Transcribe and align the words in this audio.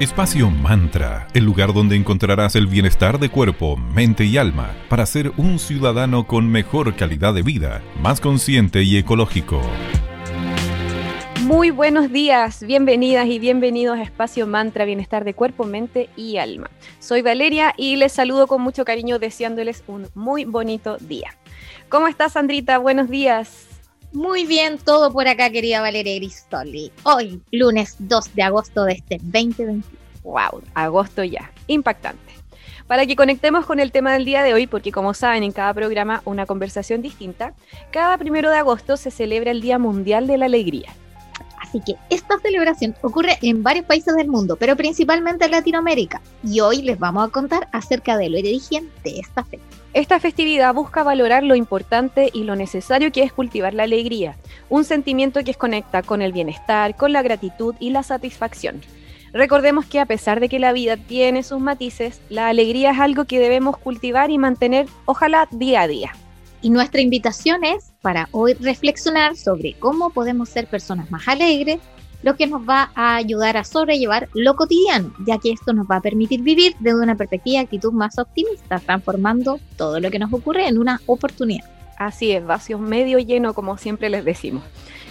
Espacio 0.00 0.48
Mantra, 0.50 1.28
el 1.34 1.44
lugar 1.44 1.74
donde 1.74 1.94
encontrarás 1.94 2.56
el 2.56 2.66
bienestar 2.66 3.18
de 3.18 3.28
cuerpo, 3.28 3.76
mente 3.76 4.24
y 4.24 4.38
alma 4.38 4.74
para 4.88 5.04
ser 5.04 5.30
un 5.36 5.58
ciudadano 5.58 6.26
con 6.26 6.50
mejor 6.50 6.96
calidad 6.96 7.34
de 7.34 7.42
vida, 7.42 7.82
más 8.00 8.18
consciente 8.18 8.82
y 8.82 8.96
ecológico. 8.96 9.60
Muy 11.42 11.70
buenos 11.70 12.10
días, 12.10 12.62
bienvenidas 12.62 13.26
y 13.26 13.38
bienvenidos 13.38 13.98
a 13.98 14.02
Espacio 14.02 14.46
Mantra, 14.46 14.86
bienestar 14.86 15.24
de 15.24 15.34
cuerpo, 15.34 15.64
mente 15.64 16.08
y 16.16 16.38
alma. 16.38 16.70
Soy 16.98 17.20
Valeria 17.20 17.74
y 17.76 17.96
les 17.96 18.12
saludo 18.12 18.46
con 18.46 18.62
mucho 18.62 18.86
cariño 18.86 19.18
deseándoles 19.18 19.84
un 19.86 20.08
muy 20.14 20.46
bonito 20.46 20.96
día. 20.96 21.36
¿Cómo 21.90 22.08
estás, 22.08 22.32
Sandrita? 22.32 22.78
Buenos 22.78 23.10
días. 23.10 23.66
Muy 24.12 24.44
bien, 24.44 24.78
todo 24.78 25.12
por 25.12 25.28
acá, 25.28 25.50
querida 25.50 25.80
Valeria 25.80 26.16
Gristoli. 26.16 26.90
Hoy, 27.04 27.40
lunes 27.52 27.94
2 28.00 28.34
de 28.34 28.42
agosto 28.42 28.84
de 28.84 28.94
este 28.94 29.18
2021. 29.22 29.99
¡Wow! 30.30 30.62
Agosto 30.74 31.24
ya. 31.24 31.50
Impactante. 31.66 32.32
Para 32.86 33.04
que 33.06 33.16
conectemos 33.16 33.66
con 33.66 33.80
el 33.80 33.90
tema 33.90 34.12
del 34.12 34.24
día 34.24 34.42
de 34.42 34.54
hoy, 34.54 34.66
porque 34.66 34.92
como 34.92 35.12
saben, 35.12 35.42
en 35.42 35.52
cada 35.52 35.74
programa 35.74 36.22
una 36.24 36.46
conversación 36.46 37.02
distinta, 37.02 37.52
cada 37.90 38.16
primero 38.16 38.50
de 38.50 38.58
agosto 38.58 38.96
se 38.96 39.10
celebra 39.10 39.50
el 39.50 39.60
Día 39.60 39.78
Mundial 39.78 40.26
de 40.26 40.38
la 40.38 40.46
Alegría. 40.46 40.90
Así 41.60 41.80
que 41.80 41.94
esta 42.10 42.38
celebración 42.38 42.94
ocurre 43.02 43.38
en 43.42 43.62
varios 43.62 43.86
países 43.86 44.14
del 44.16 44.28
mundo, 44.28 44.56
pero 44.56 44.76
principalmente 44.76 45.44
en 45.44 45.52
Latinoamérica. 45.52 46.20
Y 46.42 46.60
hoy 46.60 46.82
les 46.82 46.98
vamos 46.98 47.28
a 47.28 47.32
contar 47.32 47.68
acerca 47.72 48.16
de 48.16 48.28
lo 48.28 48.38
origen 48.38 48.90
de 49.04 49.20
esta 49.20 49.44
fecha. 49.44 49.62
Esta 49.92 50.20
festividad 50.20 50.72
busca 50.74 51.02
valorar 51.02 51.42
lo 51.42 51.56
importante 51.56 52.30
y 52.32 52.44
lo 52.44 52.54
necesario 52.54 53.10
que 53.12 53.24
es 53.24 53.32
cultivar 53.32 53.74
la 53.74 53.84
alegría, 53.84 54.36
un 54.68 54.84
sentimiento 54.84 55.42
que 55.44 55.54
conecta 55.54 56.02
con 56.02 56.22
el 56.22 56.32
bienestar, 56.32 56.96
con 56.96 57.12
la 57.12 57.22
gratitud 57.22 57.74
y 57.80 57.90
la 57.90 58.04
satisfacción. 58.04 58.80
Recordemos 59.32 59.86
que 59.86 60.00
a 60.00 60.06
pesar 60.06 60.40
de 60.40 60.48
que 60.48 60.58
la 60.58 60.72
vida 60.72 60.96
tiene 60.96 61.42
sus 61.42 61.60
matices, 61.60 62.20
la 62.28 62.48
alegría 62.48 62.90
es 62.90 62.98
algo 62.98 63.26
que 63.26 63.38
debemos 63.38 63.76
cultivar 63.76 64.30
y 64.30 64.38
mantener, 64.38 64.86
ojalá 65.04 65.46
día 65.50 65.82
a 65.82 65.88
día. 65.88 66.12
Y 66.62 66.70
nuestra 66.70 67.00
invitación 67.00 67.64
es 67.64 67.92
para 68.02 68.28
hoy 68.32 68.54
reflexionar 68.54 69.36
sobre 69.36 69.74
cómo 69.74 70.10
podemos 70.10 70.48
ser 70.48 70.66
personas 70.66 71.10
más 71.10 71.26
alegres, 71.28 71.80
lo 72.22 72.36
que 72.36 72.46
nos 72.46 72.68
va 72.68 72.90
a 72.94 73.16
ayudar 73.16 73.56
a 73.56 73.64
sobrellevar 73.64 74.28
lo 74.34 74.54
cotidiano, 74.56 75.14
ya 75.26 75.38
que 75.38 75.52
esto 75.52 75.72
nos 75.72 75.86
va 75.86 75.96
a 75.96 76.02
permitir 76.02 76.42
vivir 76.42 76.74
desde 76.80 77.00
una 77.00 77.14
perspectiva 77.14 77.54
y 77.54 77.64
actitud 77.64 77.92
más 77.92 78.18
optimista, 78.18 78.78
transformando 78.80 79.58
todo 79.76 80.00
lo 80.00 80.10
que 80.10 80.18
nos 80.18 80.32
ocurre 80.32 80.68
en 80.68 80.78
una 80.78 81.00
oportunidad. 81.06 81.64
Así 81.96 82.32
es, 82.32 82.44
vacío 82.44 82.78
medio 82.78 83.18
lleno, 83.18 83.54
como 83.54 83.76
siempre 83.76 84.10
les 84.10 84.24
decimos. 84.24 84.64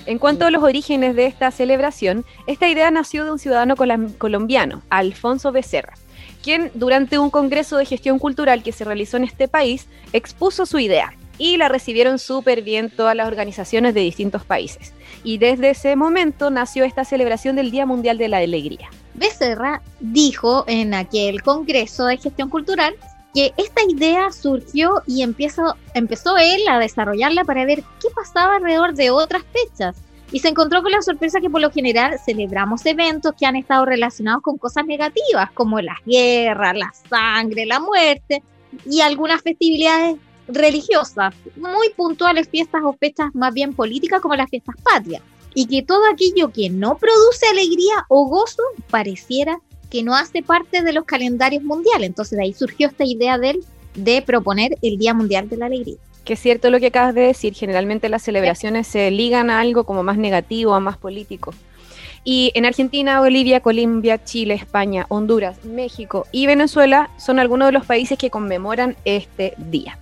En 0.06 0.18
cuanto 0.18 0.46
a 0.46 0.52
los 0.52 0.64
orígenes 0.64 1.16
de 1.16 1.26
esta 1.26 1.52
celebración, 1.52 2.26
esta 2.48 2.68
idea 2.68 2.90
nació 2.92 3.26
de 3.26 3.32
un 3.32 3.40
ciudadano 3.40 3.76
colombiano, 3.76 4.82
Alfonso 4.90 5.52
Becerra, 5.52 5.94
quien 6.42 6.72
durante 6.74 7.20
un 7.20 7.30
congreso 7.30 7.78
de 7.78 7.86
gestión 7.86 8.18
cultural 8.20 8.64
que 8.64 8.72
se 8.72 8.86
realizó 8.86 9.18
en 9.18 9.26
este 9.26 9.48
país 9.48 9.88
expuso 10.14 10.66
su 10.66 10.80
idea 10.80 11.14
y 11.38 11.58
la 11.58 11.70
recibieron 11.70 12.20
súper 12.20 12.62
bien 12.62 12.90
todas 12.90 13.16
las 13.16 13.28
organizaciones 13.28 13.94
de 13.94 14.02
distintos 14.02 14.44
países. 14.44 14.94
Y 15.24 15.38
desde 15.38 15.72
ese 15.72 15.96
momento 15.96 16.50
nació 16.50 16.84
esta 16.84 17.06
celebración 17.06 17.56
del 17.56 17.72
Día 17.72 17.86
Mundial 17.86 18.18
de 18.18 18.28
la 18.28 18.38
Alegría. 18.38 18.90
Becerra 19.14 19.82
dijo 20.00 20.66
en 20.68 20.94
aquel 20.94 21.42
Congreso 21.42 22.06
de 22.06 22.18
Gestión 22.18 22.50
Cultural 22.50 22.96
que 23.34 23.54
esta 23.58 23.82
idea 23.88 24.32
surgió 24.32 25.04
y 25.06 25.22
empezó, 25.22 25.76
empezó 25.94 26.38
él 26.38 26.62
a 26.68 26.80
desarrollarla 26.80 27.44
para 27.44 27.66
ver 27.66 27.84
qué 28.02 28.10
pasaba 28.16 28.56
alrededor 28.56 28.94
de 28.94 29.12
otras 29.12 29.44
fechas. 29.54 29.98
Y 30.32 30.40
se 30.40 30.50
encontró 30.50 30.84
con 30.84 30.92
la 30.92 31.02
sorpresa 31.02 31.42
que 31.42 31.50
por 31.50 31.62
lo 31.62 31.72
general 31.72 32.20
celebramos 32.24 32.86
eventos 32.86 33.34
que 33.38 33.48
han 33.48 33.56
estado 33.56 33.86
relacionados 33.86 34.44
con 34.44 34.58
cosas 34.58 34.86
negativas, 34.86 35.52
como 35.54 35.82
la 35.82 35.98
guerra, 36.06 36.74
la 36.74 36.92
sangre, 37.10 37.66
la 37.66 37.80
muerte 37.80 38.44
y 38.86 39.02
algunas 39.02 39.42
festividades 39.42 40.18
religiosas, 40.48 41.34
muy 41.56 41.90
puntuales 41.96 42.48
fiestas 42.50 42.82
o 42.84 42.94
fechas 42.94 43.34
más 43.34 43.54
bien 43.54 43.74
políticas 43.74 44.22
como 44.22 44.36
las 44.36 44.50
fiestas 44.50 44.76
patrias, 44.84 45.22
y 45.54 45.66
que 45.68 45.84
todo 45.84 46.02
aquello 46.12 46.52
que 46.52 46.70
no 46.70 46.98
produce 46.98 47.48
alegría 47.48 48.06
o 48.08 48.28
gozo 48.28 48.64
pareciera 48.90 49.60
que 49.90 50.04
no 50.04 50.16
hace 50.16 50.42
parte 50.44 50.84
de 50.84 50.94
los 50.94 51.06
calendarios 51.06 51.64
mundiales. 51.64 52.08
Entonces 52.08 52.38
de 52.38 52.44
ahí 52.44 52.54
surgió 52.54 52.88
esta 52.88 53.06
idea 53.06 53.38
de 53.38 53.60
de 53.96 54.22
proponer 54.22 54.78
el 54.82 54.98
Día 54.98 55.14
Mundial 55.14 55.50
de 55.50 55.58
la 55.58 55.66
Alegría. 55.68 55.98
Que 56.24 56.34
es 56.34 56.40
cierto 56.40 56.70
lo 56.70 56.80
que 56.80 56.88
acabas 56.88 57.16
de 57.16 57.22
decir, 57.22 57.54
generalmente 57.54 58.10
las 58.10 58.22
celebraciones 58.22 58.88
se 58.88 59.10
ligan 59.12 59.50
a 59.50 59.60
algo 59.60 59.84
como 59.84 60.04
más 60.04 60.18
negativo, 60.18 60.74
a 60.76 60.80
más 60.80 60.98
político. 60.98 61.54
Y 62.24 62.52
en 62.54 62.66
Argentina, 62.66 63.22
Bolivia, 63.22 63.62
Colombia, 63.62 64.24
Chile, 64.24 64.54
España, 64.54 65.06
Honduras, 65.10 65.64
México 65.64 66.28
y 66.32 66.46
Venezuela 66.46 67.10
son 67.18 67.40
algunos 67.40 67.70
de 67.70 67.72
los 67.72 67.86
países 67.86 68.18
que 68.18 68.30
conmemoran 68.30 68.96
este 69.06 69.54
día. 69.58 69.98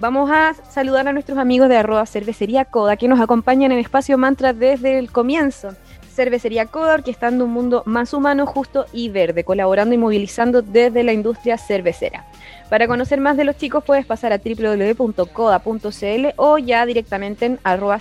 Vamos 0.00 0.28
a 0.30 0.54
saludar 0.68 1.06
a 1.06 1.12
nuestros 1.12 1.38
amigos 1.38 1.68
de 1.68 1.76
arroba 1.76 2.04
cervecería 2.04 2.64
Coda 2.64 2.96
que 2.96 3.06
nos 3.06 3.20
acompañan 3.20 3.70
en 3.70 3.78
Espacio 3.78 4.18
Mantra 4.18 4.52
desde 4.52 4.98
el 4.98 5.10
comienzo. 5.12 5.74
Cervecería 6.14 6.66
Coda, 6.66 6.94
orquestando 6.94 7.44
un 7.44 7.52
mundo 7.52 7.82
más 7.86 8.14
humano, 8.14 8.46
justo 8.46 8.86
y 8.92 9.08
verde, 9.08 9.44
colaborando 9.44 9.94
y 9.94 9.98
movilizando 9.98 10.62
desde 10.62 11.02
la 11.02 11.12
industria 11.12 11.58
cervecera. 11.58 12.24
Para 12.70 12.88
conocer 12.88 13.20
más 13.20 13.36
de 13.36 13.44
los 13.44 13.56
chicos 13.56 13.84
puedes 13.84 14.06
pasar 14.06 14.32
a 14.32 14.38
www.coda.cl 14.38 16.26
o 16.36 16.58
ya 16.58 16.86
directamente 16.86 17.46
en 17.46 17.58
arroba 17.62 17.98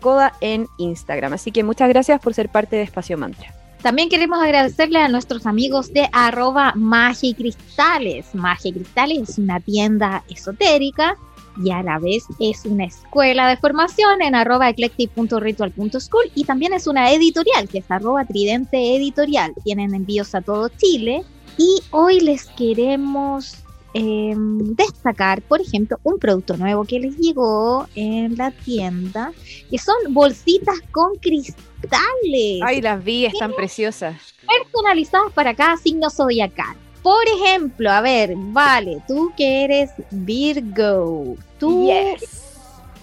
Coda 0.00 0.32
en 0.40 0.66
Instagram. 0.78 1.32
Así 1.34 1.52
que 1.52 1.64
muchas 1.64 1.88
gracias 1.88 2.20
por 2.20 2.34
ser 2.34 2.48
parte 2.48 2.76
de 2.76 2.82
Espacio 2.82 3.18
Mantra. 3.18 3.52
También 3.82 4.10
queremos 4.10 4.38
agradecerle 4.42 4.98
a 4.98 5.08
nuestros 5.08 5.46
amigos 5.46 5.92
de 5.92 6.08
arroba 6.12 6.72
Magia 6.76 7.34
Cristales. 7.34 8.26
Cristales 8.62 9.30
es 9.30 9.38
una 9.38 9.58
tienda 9.58 10.22
esotérica 10.28 11.16
y 11.62 11.70
a 11.70 11.82
la 11.82 11.98
vez 11.98 12.24
es 12.38 12.64
una 12.64 12.84
escuela 12.84 13.48
de 13.48 13.56
formación 13.56 14.22
en 14.22 14.34
arroba 14.34 14.68
eclectic.ritual.school 14.68 16.30
y 16.34 16.44
también 16.44 16.72
es 16.72 16.86
una 16.86 17.12
editorial 17.12 17.68
que 17.68 17.78
es 17.78 17.90
arroba 17.90 18.24
tridente 18.24 18.96
editorial. 18.96 19.52
Tienen 19.64 19.94
envíos 19.94 20.34
a 20.34 20.40
todo 20.40 20.68
Chile 20.68 21.24
y 21.58 21.80
hoy 21.90 22.20
les 22.20 22.46
queremos 22.46 23.64
Em, 23.92 24.76
destacar, 24.76 25.42
por 25.42 25.60
ejemplo, 25.60 25.98
un 26.04 26.20
producto 26.20 26.56
nuevo 26.56 26.84
que 26.84 27.00
les 27.00 27.16
llegó 27.16 27.88
en 27.96 28.36
la 28.36 28.52
tienda, 28.52 29.32
que 29.68 29.78
son 29.78 29.96
bolsitas 30.10 30.76
con 30.92 31.16
cristales. 31.16 32.60
Ay, 32.62 32.80
las 32.80 33.02
vi, 33.02 33.26
están 33.26 33.52
preciosas. 33.52 34.34
Personalizadas 34.46 35.32
para 35.32 35.54
cada 35.54 35.76
signo 35.76 36.08
zodiacal. 36.08 36.76
Por 37.02 37.26
ejemplo, 37.28 37.90
a 37.90 38.00
ver, 38.00 38.34
vale, 38.36 39.02
tú 39.08 39.32
que 39.36 39.64
eres 39.64 39.90
Virgo, 40.10 41.36
tú, 41.58 41.90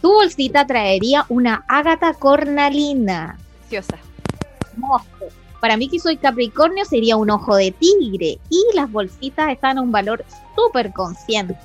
tu 0.01 0.13
bolsita 0.13 0.67
traería 0.67 1.25
una 1.29 1.65
ágata 1.67 2.13
cornalina. 2.13 3.39
Preciosa. 3.61 3.97
Para 5.59 5.77
mí 5.77 5.89
que 5.89 5.99
soy 5.99 6.17
Capricornio 6.17 6.85
sería 6.85 7.17
un 7.17 7.31
ojo 7.31 7.55
de 7.55 7.71
tigre 7.71 8.37
y 8.49 8.63
las 8.75 8.91
bolsitas 8.91 9.49
están 9.49 9.79
a 9.79 9.81
un 9.81 9.91
valor 9.91 10.23
súper 10.55 10.93
consciente. 10.93 11.57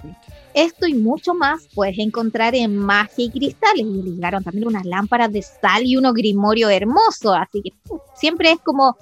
Esto 0.54 0.86
y 0.86 0.94
mucho 0.94 1.34
más 1.34 1.66
puedes 1.74 1.98
encontrar 1.98 2.54
en 2.54 2.76
Magia 2.76 3.24
y 3.24 3.30
Cristales. 3.30 3.86
Y 3.86 4.02
ligaron 4.02 4.44
también 4.44 4.66
unas 4.66 4.84
lámparas 4.84 5.32
de 5.32 5.42
sal 5.42 5.84
y 5.84 5.96
unos 5.96 6.14
grimorio 6.14 6.68
hermoso. 6.68 7.32
Así 7.34 7.62
que 7.62 7.72
siempre 8.14 8.52
es 8.52 8.60
como 8.60 8.96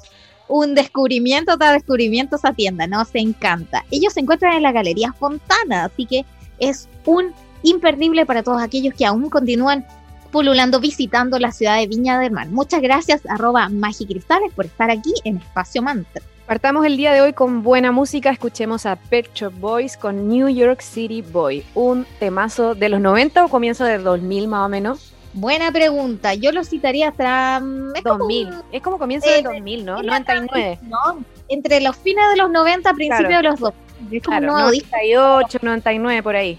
un 0.51 0.75
descubrimiento 0.75 1.57
tras 1.57 1.75
descubrimiento 1.75 2.37
esa 2.37 2.53
tienda, 2.53 2.87
¿no? 2.87 3.05
Se 3.05 3.21
encanta. 3.21 3.85
Ellos 3.91 4.13
se 4.13 4.21
encuentran 4.21 4.55
en 4.55 4.65
la 4.65 4.73
Galería 4.73 5.13
Fontana, 5.13 5.85
así 5.85 6.07
que 6.07 6.27
es 6.59 6.89
un 7.07 7.33
imperdible 7.63 8.27
para 8.27 8.43
todos 8.43 8.61
aquellos 8.61 8.95
que 8.95 9.07
aún 9.07 9.31
continúan 9.31 9.87
pululando, 10.33 10.81
visitando 10.81 11.39
la 11.39 11.53
ciudad 11.53 11.79
de 11.79 11.87
Viña 11.87 12.19
del 12.19 12.33
Mar. 12.33 12.49
Muchas 12.49 12.83
gracias, 12.83 13.23
arroba 13.27 13.69
Magicristales, 13.69 14.53
por 14.53 14.67
estar 14.67 14.91
aquí 14.91 15.15
en 15.25 15.37
Espacio 15.37 15.83
Mantra. 15.83 16.23
Partamos 16.47 16.85
el 16.85 16.97
día 16.97 17.13
de 17.13 17.21
hoy 17.21 17.33
con 17.33 17.63
buena 17.63 17.93
música. 17.93 18.31
Escuchemos 18.31 18.85
a 18.87 18.97
Pet 18.97 19.31
Shop 19.33 19.53
Boys 19.61 19.97
con 19.97 20.29
New 20.29 20.49
York 20.49 20.81
City 20.81 21.23
Boy, 21.23 21.65
un 21.77 22.05
temazo 22.19 22.75
de 22.75 22.89
los 22.89 23.01
90 23.01 23.45
o 23.45 23.49
comienzo 23.49 23.85
de 23.85 23.99
2000 23.99 24.49
más 24.49 24.67
o 24.67 24.69
menos. 24.69 25.13
Buena 25.33 25.71
pregunta. 25.71 26.35
Yo 26.35 26.53
lo 26.53 26.65
citaría 26.65 27.09
hasta. 27.09 27.61
Mm, 27.61 27.97
es 27.97 28.03
2000. 28.03 28.49
Como, 28.49 28.63
es 28.73 28.83
como 28.83 28.99
comienzo 28.99 29.31
de 29.31 29.43
2000, 29.43 29.85
¿no? 29.85 30.03
99. 30.03 30.79
No, 30.83 31.25
entre 31.49 31.81
los 31.81 31.97
fines 31.97 32.25
de 32.31 32.37
los 32.37 32.51
90, 32.51 32.93
principios 32.95 33.29
de 33.29 33.43
los 33.43 33.61
2000. 33.61 34.23
claro, 34.23 34.47
98, 34.47 35.59
99, 35.63 36.23
por 36.23 36.37
ahí. 36.37 36.59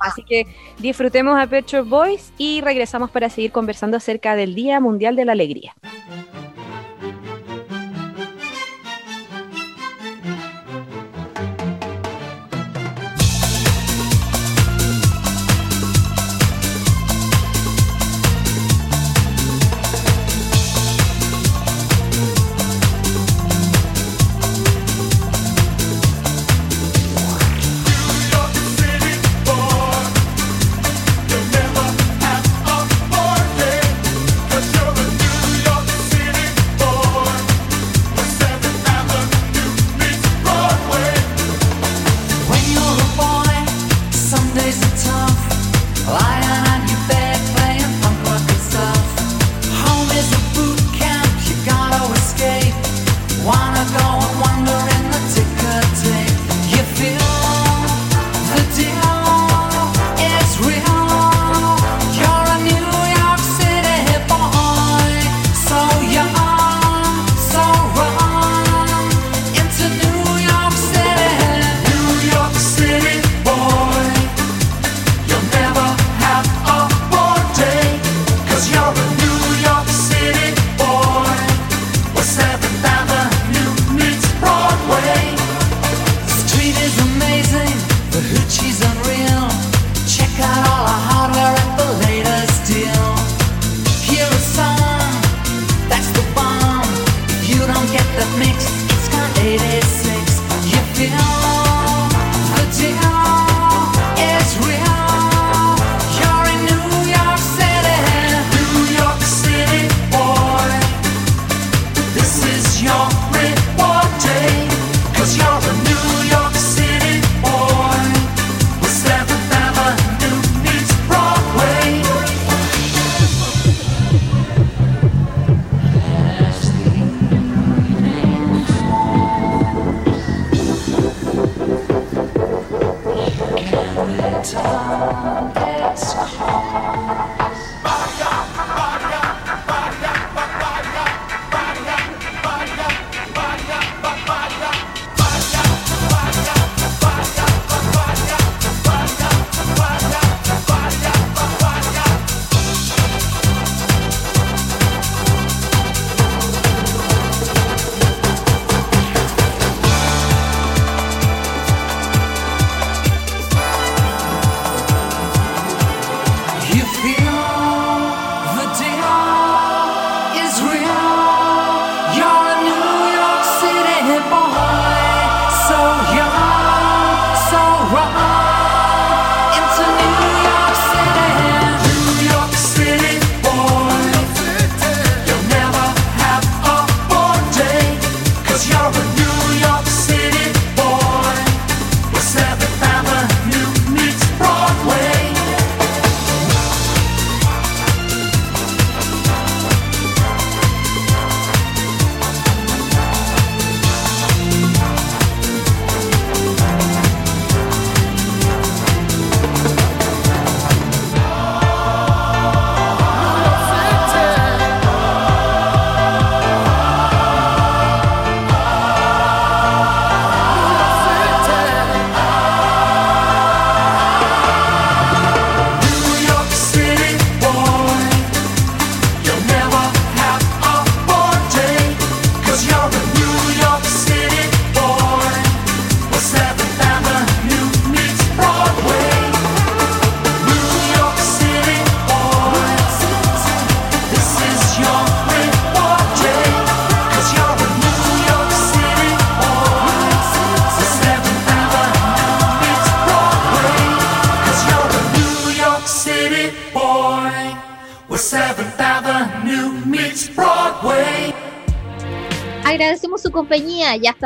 Así 0.00 0.22
que 0.24 0.46
disfrutemos 0.78 1.38
a 1.38 1.46
Pet 1.46 1.66
Boys 1.84 2.32
y 2.38 2.60
regresamos 2.60 3.10
para 3.10 3.30
seguir 3.30 3.52
conversando 3.52 3.96
acerca 3.96 4.34
del 4.34 4.54
Día 4.54 4.80
Mundial 4.80 5.14
de 5.16 5.24
la 5.24 5.32
Alegría. 5.32 5.74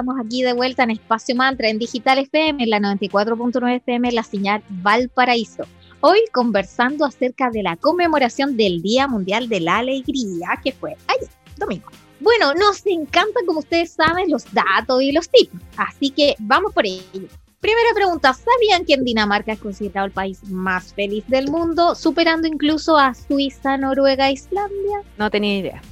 Estamos 0.00 0.24
aquí 0.24 0.42
de 0.42 0.54
vuelta 0.54 0.84
en 0.84 0.92
Espacio 0.92 1.36
Mantra, 1.36 1.68
en 1.68 1.78
Digital 1.78 2.18
FM, 2.20 2.64
en 2.64 2.70
la 2.70 2.78
94.9 2.78 3.76
FM, 3.76 4.12
la 4.12 4.22
señal 4.22 4.62
Valparaíso. 4.70 5.64
Hoy 6.00 6.20
conversando 6.32 7.04
acerca 7.04 7.50
de 7.50 7.62
la 7.62 7.76
conmemoración 7.76 8.56
del 8.56 8.80
Día 8.80 9.06
Mundial 9.06 9.50
de 9.50 9.60
la 9.60 9.76
Alegría, 9.76 10.58
que 10.64 10.72
fue 10.72 10.96
ayer, 11.06 11.28
domingo. 11.58 11.90
Bueno, 12.18 12.54
nos 12.54 12.86
encanta, 12.86 13.40
como 13.44 13.58
ustedes 13.58 13.92
saben, 13.92 14.30
los 14.30 14.50
datos 14.54 15.02
y 15.02 15.12
los 15.12 15.28
tips. 15.28 15.52
Así 15.76 16.08
que 16.08 16.34
vamos 16.38 16.72
por 16.72 16.86
ello. 16.86 17.28
Primera 17.60 17.90
pregunta, 17.94 18.32
¿sabían 18.32 18.86
que 18.86 18.94
en 18.94 19.04
Dinamarca 19.04 19.52
es 19.52 19.58
considerado 19.58 20.06
el 20.06 20.12
país 20.12 20.42
más 20.48 20.94
feliz 20.94 21.24
del 21.28 21.50
mundo, 21.50 21.94
superando 21.94 22.48
incluso 22.48 22.96
a 22.96 23.12
Suiza, 23.12 23.76
Noruega 23.76 24.30
e 24.30 24.32
Islandia? 24.32 25.02
No 25.18 25.30
tenía 25.30 25.58
idea. 25.58 25.82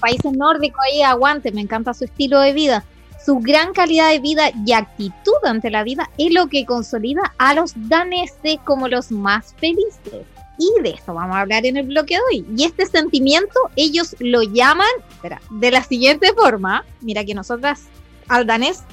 Países 0.00 0.32
nórdicos 0.32 0.80
ahí, 0.84 1.02
aguante, 1.02 1.52
me 1.52 1.60
encanta 1.60 1.94
su 1.94 2.04
estilo 2.04 2.40
de 2.40 2.52
vida. 2.52 2.84
Su 3.24 3.40
gran 3.40 3.72
calidad 3.72 4.10
de 4.10 4.20
vida 4.20 4.50
y 4.64 4.72
actitud 4.72 5.34
ante 5.44 5.70
la 5.70 5.82
vida 5.82 6.10
es 6.16 6.32
lo 6.32 6.46
que 6.46 6.64
consolida 6.64 7.34
a 7.38 7.54
los 7.54 7.72
daneses 7.88 8.58
como 8.64 8.88
los 8.88 9.10
más 9.10 9.54
felices. 9.58 10.24
Y 10.58 10.82
de 10.82 10.90
eso 10.90 11.12
vamos 11.12 11.36
a 11.36 11.40
hablar 11.40 11.66
en 11.66 11.76
el 11.76 11.86
bloque 11.86 12.14
de 12.14 12.20
hoy. 12.30 12.46
Y 12.56 12.64
este 12.64 12.86
sentimiento 12.86 13.58
ellos 13.74 14.14
lo 14.20 14.42
llaman, 14.42 14.86
espera, 15.10 15.40
de 15.50 15.70
la 15.70 15.82
siguiente 15.82 16.32
forma. 16.34 16.84
Mira 17.00 17.24
que 17.24 17.34
nosotras 17.34 17.82
al 18.28 18.46
danés 18.46 18.84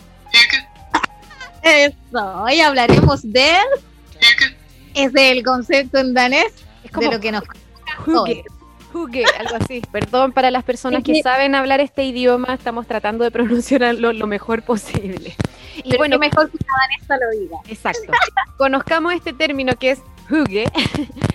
eso, 1.63 2.43
hoy 2.43 2.59
hablaremos 2.59 3.21
de... 3.23 3.53
Es 4.93 5.11
el 5.15 5.43
concepto 5.43 5.97
en 5.97 6.13
danés 6.13 6.53
Es 6.83 6.91
como 6.91 7.09
de 7.09 7.15
lo 7.15 7.21
que 7.21 7.31
nos... 7.31 7.43
Hugge, 8.05 8.43
hugge, 8.93 9.25
algo 9.39 9.55
así. 9.59 9.81
Perdón 9.91 10.31
para 10.31 10.51
las 10.51 10.63
personas 10.63 10.99
Es 10.99 11.05
que 11.05 11.21
saben 11.21 11.55
hablar 11.55 11.79
este 11.79 12.03
idioma, 12.03 12.53
estamos 12.53 12.87
tratando 12.87 13.23
de 13.23 13.31
pronunciarlo 13.31 14.13
lo 14.13 14.27
mejor 14.27 14.63
posible. 14.63 15.35
Y 15.77 15.89
Pero 15.89 15.97
bueno, 15.97 16.19
mejor 16.19 16.51
que 16.51 16.57
danesa 16.57 17.17
lo 17.17 17.39
diga. 17.39 17.57
Exacto. 17.67 18.11
Conozcamos 18.57 19.13
este 19.13 19.33
término 19.33 19.73
que 19.75 19.91
es 19.91 20.01
hygge, 20.29 20.65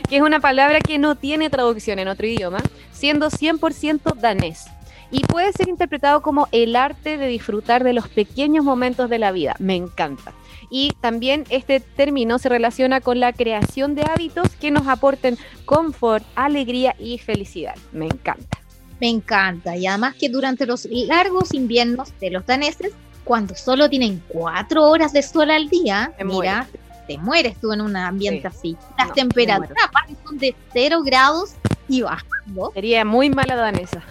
que 0.09 0.17
es 0.17 0.23
una 0.23 0.41
palabra 0.41 0.81
que 0.81 0.99
no 0.99 1.17
tiene 1.17 1.51
traducción 1.51 1.99
en 1.99 2.09
otro 2.09 2.27
idioma, 2.27 2.59
siendo 2.93 3.31
100% 3.31 4.15
danés. 4.15 4.67
Y 5.11 5.25
puede 5.25 5.53
ser 5.53 5.69
interpretado 5.69 6.21
como 6.21 6.49
el 6.53 6.77
arte 6.77 7.17
de 7.17 7.29
disfrutar 7.29 7.83
de 7.83 7.95
los 7.95 8.09
pequeños 8.09 8.65
momentos 8.65 9.09
de 9.09 9.19
la 9.19 9.33
vida. 9.33 9.55
Me 9.59 9.75
encanta. 9.75 10.35
Y 10.71 10.93
también 11.01 11.45
este 11.51 11.81
término 11.81 12.39
se 12.39 12.49
relaciona 12.49 13.01
con 13.01 13.21
la 13.21 13.33
creación 13.33 13.95
de 13.95 14.03
hábitos 14.03 14.49
que 14.61 14.71
nos 14.71 14.87
aporten 14.87 15.39
confort, 15.65 16.25
alegría 16.35 16.95
y 16.99 17.19
felicidad. 17.19 17.75
Me 17.93 18.07
encanta. 18.07 18.59
Me 19.01 19.09
encanta. 19.09 19.77
Y 19.77 19.87
además 19.87 20.15
que 20.15 20.29
durante 20.29 20.67
los 20.67 20.85
largos 20.87 21.55
inviernos 21.55 22.13
de 22.21 22.31
los 22.31 22.45
daneses, 22.45 22.93
cuando 23.25 23.55
solo 23.55 23.89
tienen 23.89 24.23
cuatro 24.29 24.89
horas 24.89 25.13
de 25.13 25.23
sol 25.23 25.51
al 25.51 25.69
día, 25.69 26.13
mira, 26.25 26.67
te 27.07 27.19
mueres 27.19 27.57
tú 27.61 27.73
en 27.73 27.81
un 27.81 27.97
ambiente 27.97 28.47
así. 28.49 28.77
Las 28.99 29.09
No, 29.09 29.15
temperaturas 29.15 29.91
son 30.25 30.39
de 30.39 30.55
cero 30.73 31.03
grados 31.05 31.53
y 31.89 32.03
bajando. 32.03 32.73
Sería 32.75 33.05
muy 33.05 33.31
mala 33.31 33.57
danesa. 33.57 34.03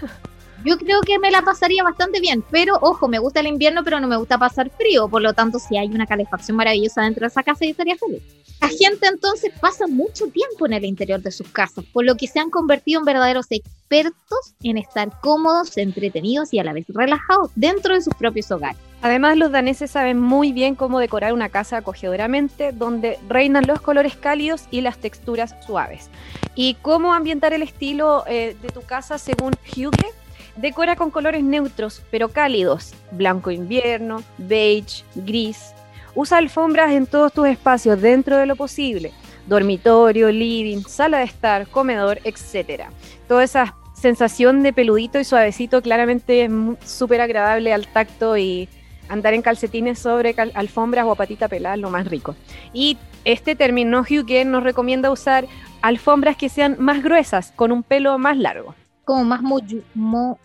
Yo 0.67 0.77
creo 0.77 0.99
que 0.99 1.17
me 1.17 1.31
la 1.31 1.43
pasaría 1.43 1.81
bastante 1.81 2.19
bien, 2.19 2.43
pero 2.51 2.77
ojo, 2.81 3.07
me 3.07 3.19
gusta 3.19 3.39
el 3.39 3.47
invierno, 3.47 3.85
pero 3.85 4.01
no 4.01 4.07
me 4.09 4.17
gusta 4.17 4.37
pasar 4.37 4.69
frío, 4.69 5.07
por 5.07 5.21
lo 5.21 5.31
tanto, 5.31 5.59
si 5.59 5.77
hay 5.77 5.87
una 5.87 6.05
calefacción 6.05 6.57
maravillosa 6.57 7.03
dentro 7.03 7.21
de 7.21 7.27
esa 7.27 7.41
casa, 7.41 7.63
yo 7.63 7.71
estaría 7.71 7.95
feliz. 7.95 8.21
La 8.59 8.67
gente 8.67 9.07
entonces 9.07 9.53
pasa 9.61 9.87
mucho 9.87 10.27
tiempo 10.27 10.65
en 10.65 10.73
el 10.73 10.83
interior 10.83 11.21
de 11.21 11.31
sus 11.31 11.47
casas, 11.47 11.85
por 11.93 12.03
lo 12.03 12.17
que 12.17 12.27
se 12.27 12.41
han 12.41 12.49
convertido 12.49 12.99
en 12.99 13.05
verdaderos 13.05 13.45
expertos 13.49 14.55
en 14.61 14.77
estar 14.77 15.09
cómodos, 15.21 15.77
entretenidos 15.77 16.53
y 16.53 16.59
a 16.59 16.65
la 16.65 16.73
vez 16.73 16.85
relajados 16.89 17.49
dentro 17.55 17.93
de 17.93 18.01
sus 18.01 18.13
propios 18.15 18.51
hogares. 18.51 18.77
Además, 19.01 19.37
los 19.37 19.53
daneses 19.53 19.91
saben 19.91 20.19
muy 20.19 20.51
bien 20.51 20.75
cómo 20.75 20.99
decorar 20.99 21.31
una 21.31 21.47
casa 21.47 21.77
acogedoramente, 21.77 22.73
donde 22.73 23.17
reinan 23.29 23.67
los 23.67 23.79
colores 23.79 24.17
cálidos 24.17 24.65
y 24.69 24.81
las 24.81 24.97
texturas 24.97 25.55
suaves. 25.65 26.09
Y 26.55 26.73
cómo 26.81 27.13
ambientar 27.13 27.53
el 27.53 27.61
estilo 27.61 28.25
eh, 28.27 28.57
de 28.61 28.67
tu 28.67 28.81
casa 28.81 29.17
según 29.17 29.53
Hughe. 29.73 30.26
Decora 30.57 30.95
con 30.95 31.11
colores 31.11 31.43
neutros, 31.43 32.01
pero 32.09 32.29
cálidos. 32.29 32.95
Blanco 33.11 33.51
invierno, 33.51 34.23
beige, 34.39 35.03
gris. 35.13 35.73
Usa 36.15 36.39
alfombras 36.39 36.93
en 36.93 37.05
todos 37.05 37.31
tus 37.31 37.47
espacios 37.47 38.01
dentro 38.01 38.37
de 38.37 38.47
lo 38.47 38.55
posible. 38.55 39.13
Dormitorio, 39.45 40.31
living, 40.31 40.81
sala 40.81 41.19
de 41.19 41.25
estar, 41.25 41.67
comedor, 41.67 42.19
etc. 42.23 42.85
Toda 43.27 43.43
esa 43.43 43.75
sensación 43.93 44.63
de 44.63 44.73
peludito 44.73 45.19
y 45.19 45.23
suavecito 45.23 45.83
claramente 45.83 46.45
es 46.45 46.51
súper 46.83 47.21
agradable 47.21 47.71
al 47.71 47.87
tacto 47.87 48.35
y 48.35 48.67
andar 49.09 49.35
en 49.35 49.43
calcetines 49.43 49.99
sobre 49.99 50.35
alfombras 50.55 51.05
o 51.05 51.11
a 51.11 51.15
patita 51.15 51.47
pelada 51.47 51.77
lo 51.77 51.91
más 51.91 52.07
rico. 52.07 52.35
Y 52.73 52.97
este 53.25 53.55
término 53.55 54.01
Hughe 54.01 54.43
nos 54.43 54.63
recomienda 54.63 55.11
usar 55.11 55.45
alfombras 55.81 56.35
que 56.35 56.49
sean 56.49 56.77
más 56.79 57.03
gruesas, 57.03 57.53
con 57.55 57.71
un 57.71 57.83
pelo 57.83 58.17
más 58.17 58.37
largo. 58.37 58.73
Como 59.07 59.23
más 59.23 59.41
mo- 59.41 60.37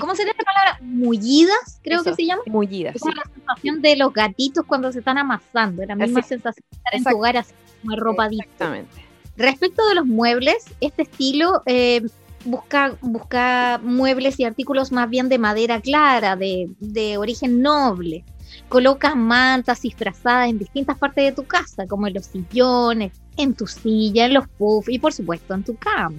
¿Cómo 0.00 0.14
sería 0.16 0.32
la 0.36 0.44
palabra? 0.44 0.78
Mullidas, 0.82 1.78
creo 1.80 2.00
Eso. 2.00 2.10
que 2.10 2.16
se 2.16 2.26
llama. 2.26 2.42
mullidas. 2.46 2.96
Es 2.96 3.02
como 3.02 3.14
la 3.14 3.22
sensación 3.32 3.80
de 3.82 3.94
los 3.94 4.12
gatitos 4.12 4.66
cuando 4.66 4.90
se 4.90 4.98
están 4.98 5.16
amasando, 5.16 5.84
la 5.86 5.94
misma 5.94 6.18
Así. 6.18 6.30
sensación 6.30 6.64
de 6.72 6.76
estar 6.76 6.94
en 6.96 7.04
tu 7.04 7.16
hogar 7.16 7.36
así 7.36 7.54
como 7.80 7.92
arropadito. 7.94 8.42
Exactamente. 8.42 9.04
Respecto 9.36 9.86
de 9.86 9.94
los 9.94 10.06
muebles, 10.06 10.56
este 10.80 11.02
estilo 11.02 11.62
eh, 11.66 12.02
busca, 12.44 12.96
busca 13.00 13.78
muebles 13.80 14.40
y 14.40 14.44
artículos 14.44 14.90
más 14.90 15.08
bien 15.08 15.28
de 15.28 15.38
madera 15.38 15.80
clara, 15.80 16.34
de, 16.34 16.68
de 16.80 17.16
origen 17.16 17.62
noble. 17.62 18.24
Colocas 18.68 19.14
mantas 19.14 19.82
disfrazadas 19.82 20.48
en 20.50 20.58
distintas 20.58 20.98
partes 20.98 21.24
de 21.26 21.30
tu 21.32 21.44
casa, 21.46 21.86
como 21.86 22.08
en 22.08 22.14
los 22.14 22.26
sillones, 22.26 23.12
en 23.36 23.54
tu 23.54 23.68
silla, 23.68 24.26
en 24.26 24.34
los 24.34 24.48
puffs 24.48 24.88
y 24.88 24.98
por 24.98 25.12
supuesto 25.12 25.54
en 25.54 25.62
tu 25.62 25.76
cama. 25.76 26.16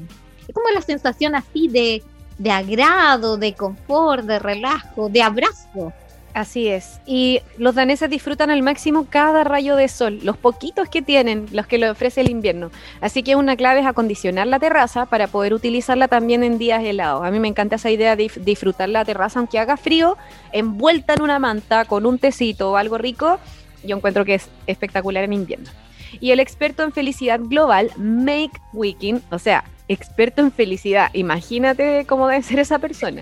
Como 0.53 0.70
la 0.70 0.81
sensación 0.81 1.36
así 1.36 1.67
de, 1.67 2.03
de 2.38 2.51
agrado, 2.51 3.38
de 3.38 3.53
confort, 3.53 4.25
de 4.25 4.39
relajo, 4.39 5.10
de 5.10 5.22
abrazo. 5.22 5.93
Así 6.34 6.70
es. 6.70 7.01
Y 7.05 7.41
los 7.58 7.75
daneses 7.75 8.10
disfrutan 8.10 8.50
al 8.51 8.62
máximo 8.62 9.05
cada 9.10 9.43
rayo 9.43 9.75
de 9.75 9.89
sol, 9.89 10.20
los 10.24 10.38
poquitos 10.38 10.88
que 10.88 11.01
tienen, 11.01 11.48
los 11.51 11.67
que 11.67 11.77
le 11.77 11.89
ofrece 11.89 12.22
el 12.22 12.29
invierno. 12.29 12.72
Así 13.01 13.22
que 13.22 13.36
una 13.36 13.58
clave 13.58 13.81
es 13.81 13.86
acondicionar 13.86 14.48
la 14.48 14.60
terraza 14.60 15.05
para 15.05 15.27
poder 15.27 15.53
utilizarla 15.53 16.08
también 16.08 16.43
en 16.43 16.58
días 16.58 16.84
helados. 16.84 17.25
A 17.25 17.31
mí 17.31 17.39
me 17.39 17.50
encanta 17.50 17.75
esa 17.75 17.91
idea 17.91 18.15
de 18.15 18.31
disfrutar 18.38 18.88
la 18.88 19.03
terraza 19.03 19.39
aunque 19.39 19.60
haga 19.60 19.75
frío, 19.75 20.17
envuelta 20.53 21.15
en 21.15 21.22
una 21.22 21.39
manta 21.39 21.84
con 21.86 22.05
un 22.05 22.17
tecito 22.17 22.72
o 22.72 22.77
algo 22.77 22.98
rico. 22.98 23.39
Yo 23.84 23.98
encuentro 23.98 24.24
que 24.24 24.36
es 24.36 24.50
espectacular 24.67 25.25
en 25.25 25.34
invierno. 25.34 25.70
Y 26.20 26.31
el 26.31 26.39
experto 26.39 26.84
en 26.84 26.93
felicidad 26.93 27.39
global, 27.41 27.91
Make 27.98 28.51
Wiking, 28.74 29.22
o 29.31 29.39
sea, 29.39 29.63
experto 29.91 30.41
en 30.41 30.51
felicidad, 30.51 31.10
imagínate 31.13 32.05
cómo 32.07 32.27
debe 32.27 32.43
ser 32.43 32.60
esa 32.60 32.79
persona. 32.79 33.21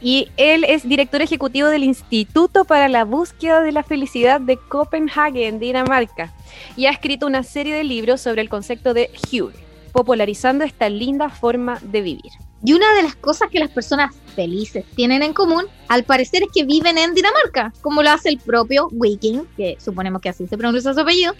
Y 0.00 0.28
él 0.36 0.64
es 0.64 0.88
director 0.88 1.22
ejecutivo 1.22 1.68
del 1.68 1.84
Instituto 1.84 2.64
para 2.64 2.88
la 2.88 3.04
Búsqueda 3.04 3.60
de 3.60 3.72
la 3.72 3.82
Felicidad 3.82 4.40
de 4.40 4.56
Copenhague, 4.56 5.46
en 5.46 5.58
Dinamarca. 5.58 6.32
Y 6.76 6.86
ha 6.86 6.90
escrito 6.90 7.26
una 7.26 7.42
serie 7.42 7.74
de 7.74 7.84
libros 7.84 8.20
sobre 8.20 8.42
el 8.42 8.48
concepto 8.48 8.94
de 8.94 9.10
Hugh, 9.32 9.52
popularizando 9.92 10.64
esta 10.64 10.88
linda 10.88 11.28
forma 11.28 11.78
de 11.82 12.00
vivir. 12.02 12.49
Y 12.62 12.74
una 12.74 12.92
de 12.94 13.02
las 13.02 13.16
cosas 13.16 13.48
que 13.50 13.58
las 13.58 13.70
personas 13.70 14.14
felices 14.34 14.84
tienen 14.94 15.22
en 15.22 15.32
común, 15.32 15.64
al 15.88 16.04
parecer, 16.04 16.42
es 16.42 16.50
que 16.54 16.64
viven 16.64 16.98
en 16.98 17.14
Dinamarca, 17.14 17.72
como 17.80 18.02
lo 18.02 18.10
hace 18.10 18.28
el 18.28 18.38
propio 18.38 18.88
Wiking, 18.92 19.46
que 19.56 19.76
suponemos 19.80 20.20
que 20.20 20.28
así 20.28 20.46
se 20.46 20.58
pronuncia 20.58 20.92
su 20.92 21.00
apellido. 21.00 21.34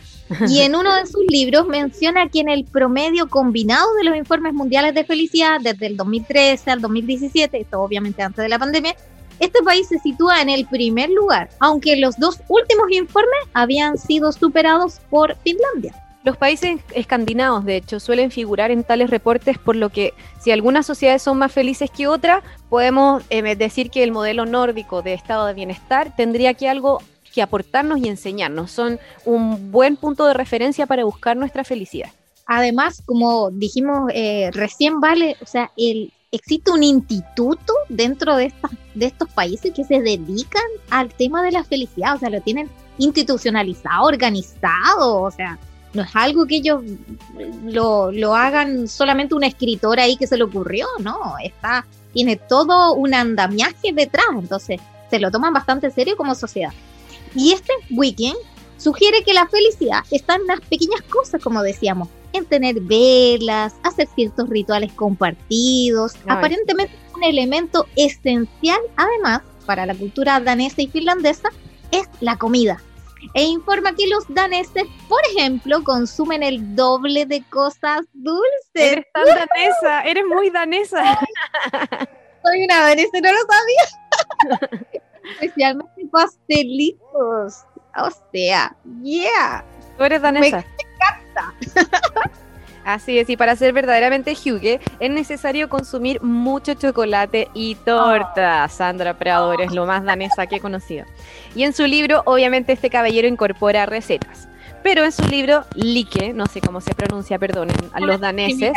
Y 0.48 0.60
en 0.60 0.74
uno 0.74 0.94
de 0.94 1.06
sus 1.06 1.24
libros 1.28 1.66
menciona 1.66 2.28
que 2.28 2.40
en 2.40 2.48
el 2.48 2.64
promedio 2.64 3.28
combinado 3.28 3.94
de 3.94 4.04
los 4.04 4.16
informes 4.16 4.54
mundiales 4.54 4.94
de 4.94 5.04
felicidad 5.04 5.60
desde 5.60 5.86
el 5.86 5.96
2013 5.96 6.70
al 6.70 6.80
2017, 6.80 7.60
esto 7.60 7.80
obviamente 7.80 8.22
antes 8.22 8.42
de 8.42 8.48
la 8.48 8.58
pandemia, 8.58 8.96
este 9.40 9.62
país 9.62 9.88
se 9.88 9.98
sitúa 9.98 10.42
en 10.42 10.50
el 10.50 10.66
primer 10.66 11.10
lugar, 11.10 11.48
aunque 11.60 11.96
los 11.96 12.18
dos 12.18 12.40
últimos 12.48 12.90
informes 12.90 13.40
habían 13.54 13.96
sido 13.96 14.32
superados 14.32 15.00
por 15.08 15.36
Finlandia. 15.38 15.94
Los 16.22 16.36
países 16.36 16.80
escandinavos, 16.94 17.64
de 17.64 17.76
hecho, 17.76 17.98
suelen 17.98 18.30
figurar 18.30 18.70
en 18.70 18.84
tales 18.84 19.08
reportes, 19.08 19.56
por 19.56 19.74
lo 19.74 19.88
que 19.88 20.12
si 20.38 20.50
algunas 20.50 20.84
sociedades 20.84 21.22
son 21.22 21.38
más 21.38 21.50
felices 21.50 21.90
que 21.90 22.06
otras, 22.08 22.44
podemos 22.68 23.22
eh, 23.30 23.56
decir 23.56 23.90
que 23.90 24.02
el 24.02 24.12
modelo 24.12 24.44
nórdico 24.44 25.00
de 25.00 25.14
estado 25.14 25.46
de 25.46 25.54
bienestar 25.54 26.14
tendría 26.14 26.52
que 26.52 26.68
algo 26.68 27.00
que 27.32 27.40
aportarnos 27.40 28.00
y 28.00 28.08
enseñarnos. 28.08 28.70
Son 28.70 28.98
un 29.24 29.72
buen 29.72 29.96
punto 29.96 30.26
de 30.26 30.34
referencia 30.34 30.86
para 30.86 31.04
buscar 31.04 31.38
nuestra 31.38 31.64
felicidad. 31.64 32.10
Además, 32.44 33.02
como 33.06 33.50
dijimos 33.50 34.10
eh, 34.12 34.50
recién, 34.52 35.00
vale, 35.00 35.36
o 35.40 35.46
sea, 35.46 35.70
el, 35.76 36.12
existe 36.32 36.70
un 36.70 36.82
instituto 36.82 37.72
dentro 37.88 38.36
de, 38.36 38.46
estas 38.46 38.72
de 38.94 39.06
estos 39.06 39.28
países 39.30 39.72
que 39.72 39.84
se 39.84 40.00
dedican 40.00 40.64
al 40.90 41.08
tema 41.14 41.42
de 41.42 41.52
la 41.52 41.64
felicidad, 41.64 42.16
o 42.16 42.18
sea, 42.18 42.28
lo 42.28 42.40
tienen 42.40 42.68
institucionalizado, 42.98 44.04
organizado, 44.04 45.22
o 45.22 45.30
sea, 45.30 45.58
no 45.92 46.02
es 46.02 46.10
algo 46.14 46.46
que 46.46 46.56
ellos 46.56 46.82
lo, 47.64 48.12
lo 48.12 48.34
hagan 48.34 48.88
solamente 48.88 49.34
un 49.34 49.44
escritor 49.44 49.98
ahí 49.98 50.16
que 50.16 50.26
se 50.26 50.36
le 50.36 50.44
ocurrió, 50.44 50.86
no, 51.00 51.34
está 51.42 51.84
tiene 52.12 52.36
todo 52.36 52.94
un 52.94 53.14
andamiaje 53.14 53.92
detrás, 53.92 54.26
entonces 54.34 54.80
se 55.10 55.18
lo 55.18 55.30
toman 55.30 55.52
bastante 55.52 55.90
serio 55.90 56.16
como 56.16 56.34
sociedad. 56.34 56.72
Y 57.34 57.52
este 57.52 57.72
weekend 57.90 58.36
sugiere 58.76 59.22
que 59.22 59.34
la 59.34 59.46
felicidad 59.46 60.00
está 60.10 60.36
en 60.36 60.46
las 60.46 60.60
pequeñas 60.60 61.02
cosas, 61.02 61.42
como 61.42 61.62
decíamos, 61.62 62.08
en 62.32 62.44
tener 62.44 62.80
velas, 62.80 63.74
hacer 63.82 64.08
ciertos 64.14 64.48
rituales 64.48 64.92
compartidos, 64.92 66.14
aparentemente 66.26 66.94
un 67.14 67.24
elemento 67.24 67.86
esencial, 67.96 68.80
además, 68.96 69.42
para 69.66 69.86
la 69.86 69.94
cultura 69.94 70.40
danesa 70.40 70.82
y 70.82 70.88
finlandesa, 70.88 71.50
es 71.90 72.08
la 72.20 72.36
comida. 72.36 72.80
E 73.34 73.42
informa 73.44 73.94
que 73.94 74.06
los 74.08 74.24
daneses, 74.28 74.84
por 75.08 75.20
ejemplo, 75.30 75.82
consumen 75.84 76.42
el 76.42 76.74
doble 76.74 77.26
de 77.26 77.42
cosas 77.50 78.02
dulces. 78.12 78.46
Eres 78.74 79.06
tan 79.12 79.24
danesa, 79.24 80.02
eres 80.02 80.24
muy 80.26 80.50
danesa. 80.50 81.18
Soy 82.44 82.64
una 82.64 82.80
danesa, 82.80 83.20
no 83.22 83.32
lo 83.32 83.38
sabía. 83.48 84.70
Especialmente 85.40 86.06
pastelitos. 86.10 87.64
O 87.96 88.10
sea, 88.32 88.74
yeah. 89.02 89.64
Tú 89.96 90.04
eres 90.04 90.22
danesa. 90.22 90.56
Me 90.56 91.44
encanta. 91.44 92.30
Así 92.84 93.18
es, 93.18 93.28
y 93.28 93.36
para 93.36 93.56
ser 93.56 93.72
verdaderamente 93.72 94.32
Hugue 94.32 94.80
es 95.00 95.10
necesario 95.10 95.68
consumir 95.68 96.22
mucho 96.22 96.74
chocolate 96.74 97.48
y 97.54 97.74
torta. 97.74 98.64
Ah. 98.64 98.68
Sandra 98.68 99.14
Prado, 99.14 99.52
eres 99.52 99.72
lo 99.72 99.86
más 99.86 100.04
danesa 100.04 100.46
que 100.46 100.56
he 100.56 100.60
conocido. 100.60 101.04
Y 101.54 101.64
en 101.64 101.72
su 101.72 101.86
libro, 101.86 102.22
obviamente, 102.24 102.72
este 102.72 102.90
caballero 102.90 103.28
incorpora 103.28 103.86
recetas. 103.86 104.48
Pero 104.82 105.04
en 105.04 105.12
su 105.12 105.26
libro, 105.26 105.64
Like, 105.74 106.32
no 106.32 106.46
sé 106.46 106.60
cómo 106.60 106.80
se 106.80 106.94
pronuncia, 106.94 107.38
perdonen, 107.38 107.76
a 107.92 108.00
los 108.00 108.18
daneses, 108.18 108.72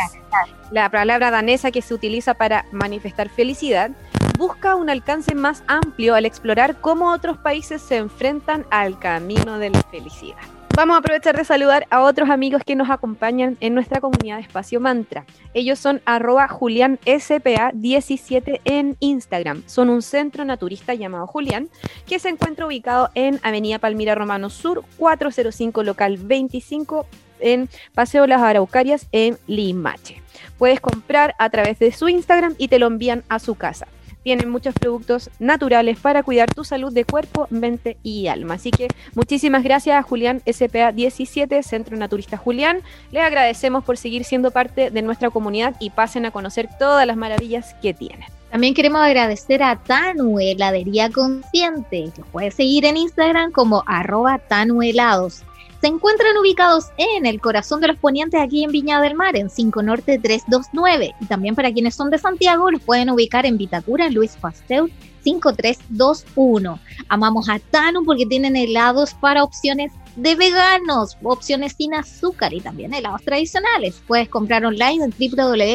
la 0.70 0.90
palabra 0.90 1.30
danesa 1.30 1.70
que 1.70 1.80
se 1.80 1.94
utiliza 1.94 2.34
para 2.34 2.66
manifestar 2.72 3.30
felicidad, 3.30 3.90
busca 4.36 4.74
un 4.74 4.90
alcance 4.90 5.34
más 5.34 5.62
amplio 5.66 6.14
al 6.14 6.26
explorar 6.26 6.76
cómo 6.80 7.10
otros 7.10 7.38
países 7.38 7.80
se 7.80 7.96
enfrentan 7.96 8.66
al 8.70 8.98
camino 8.98 9.58
de 9.58 9.70
la 9.70 9.82
felicidad. 9.84 10.36
Vamos 10.76 10.96
a 10.96 10.98
aprovechar 10.98 11.36
de 11.36 11.44
saludar 11.44 11.86
a 11.90 12.02
otros 12.02 12.30
amigos 12.30 12.62
que 12.66 12.74
nos 12.74 12.90
acompañan 12.90 13.56
en 13.60 13.74
nuestra 13.74 14.00
comunidad 14.00 14.38
de 14.38 14.42
Espacio 14.42 14.80
Mantra. 14.80 15.24
Ellos 15.54 15.78
son 15.78 16.02
arroba 16.04 16.48
julianspa17 16.48 18.60
en 18.64 18.96
Instagram. 18.98 19.62
Son 19.66 19.88
un 19.88 20.02
centro 20.02 20.44
naturista 20.44 20.92
llamado 20.94 21.28
Julián, 21.28 21.68
que 22.08 22.18
se 22.18 22.28
encuentra 22.28 22.66
ubicado 22.66 23.10
en 23.14 23.38
Avenida 23.44 23.78
Palmira 23.78 24.16
Romano 24.16 24.50
Sur, 24.50 24.82
405 24.96 25.84
local 25.84 26.18
25 26.20 27.06
en 27.38 27.68
Paseo 27.94 28.26
Las 28.26 28.42
Araucarias 28.42 29.06
en 29.12 29.38
Limache. 29.46 30.22
Puedes 30.58 30.80
comprar 30.80 31.36
a 31.38 31.50
través 31.50 31.78
de 31.78 31.92
su 31.92 32.08
Instagram 32.08 32.56
y 32.58 32.66
te 32.66 32.80
lo 32.80 32.88
envían 32.88 33.22
a 33.28 33.38
su 33.38 33.54
casa 33.54 33.86
tienen 34.24 34.50
muchos 34.50 34.74
productos 34.74 35.30
naturales 35.38 36.00
para 36.00 36.24
cuidar 36.24 36.52
tu 36.52 36.64
salud 36.64 36.92
de 36.92 37.04
cuerpo, 37.04 37.46
mente 37.50 37.98
y 38.02 38.26
alma. 38.26 38.54
Así 38.54 38.72
que 38.72 38.88
muchísimas 39.14 39.62
gracias 39.62 39.96
a 39.96 40.02
Julián 40.02 40.42
SPA 40.50 40.90
17, 40.90 41.62
Centro 41.62 41.96
Naturista 41.96 42.36
Julián. 42.36 42.80
Les 43.12 43.22
agradecemos 43.22 43.84
por 43.84 43.96
seguir 43.96 44.24
siendo 44.24 44.50
parte 44.50 44.90
de 44.90 45.02
nuestra 45.02 45.30
comunidad 45.30 45.76
y 45.78 45.90
pasen 45.90 46.26
a 46.26 46.32
conocer 46.32 46.68
todas 46.78 47.06
las 47.06 47.16
maravillas 47.16 47.74
que 47.80 47.94
tienen. 47.94 48.26
También 48.50 48.74
queremos 48.74 49.02
agradecer 49.02 49.62
a 49.62 49.76
Tanu 49.76 50.38
Heladería 50.38 51.10
Consciente. 51.10 52.12
Los 52.16 52.26
puedes 52.28 52.54
seguir 52.54 52.84
en 52.84 52.96
Instagram 52.96 53.50
como 53.50 53.82
arroba 53.86 54.38
tanuhelados. 54.38 55.42
Se 55.84 55.88
encuentran 55.88 56.34
ubicados 56.38 56.86
en 56.96 57.26
el 57.26 57.42
corazón 57.42 57.82
de 57.82 57.88
los 57.88 57.98
ponientes 57.98 58.40
aquí 58.40 58.64
en 58.64 58.70
Viña 58.70 59.02
del 59.02 59.14
Mar, 59.14 59.36
en 59.36 59.50
5 59.50 59.82
Norte 59.82 60.18
329. 60.18 61.14
Y 61.20 61.26
también 61.26 61.54
para 61.54 61.70
quienes 61.74 61.94
son 61.94 62.08
de 62.08 62.16
Santiago, 62.16 62.70
los 62.70 62.80
pueden 62.80 63.10
ubicar 63.10 63.44
en 63.44 63.58
Vitacura, 63.58 64.08
Luis 64.08 64.34
Pasteur 64.40 64.88
5321. 65.24 66.80
Amamos 67.10 67.50
a 67.50 67.58
Tanu 67.58 68.02
porque 68.02 68.24
tienen 68.24 68.56
helados 68.56 69.12
para 69.12 69.44
opciones 69.44 69.92
de 70.16 70.34
veganos, 70.34 71.18
opciones 71.22 71.74
sin 71.76 71.92
azúcar 71.92 72.54
y 72.54 72.62
también 72.62 72.94
helados 72.94 73.22
tradicionales. 73.22 74.00
Puedes 74.06 74.30
comprar 74.30 74.64
online 74.64 75.04
en 75.04 75.12